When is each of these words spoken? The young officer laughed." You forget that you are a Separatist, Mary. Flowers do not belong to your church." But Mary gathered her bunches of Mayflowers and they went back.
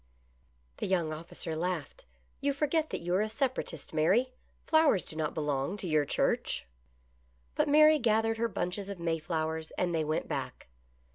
The 0.77 0.87
young 0.87 1.13
officer 1.13 1.55
laughed." 1.55 2.05
You 2.41 2.53
forget 2.53 2.89
that 2.89 3.01
you 3.01 3.13
are 3.13 3.21
a 3.21 3.29
Separatist, 3.29 3.93
Mary. 3.93 4.33
Flowers 4.65 5.05
do 5.05 5.15
not 5.15 5.35
belong 5.35 5.77
to 5.77 5.85
your 5.87 6.05
church." 6.05 6.65
But 7.53 7.67
Mary 7.69 7.99
gathered 7.99 8.39
her 8.39 8.47
bunches 8.47 8.89
of 8.89 8.99
Mayflowers 8.99 9.69
and 9.77 9.93
they 9.93 10.03
went 10.03 10.27
back. 10.27 10.69